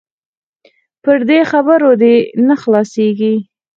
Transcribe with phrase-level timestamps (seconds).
[1.03, 3.35] پر دې خبرو دې سر نه خلاصيږي.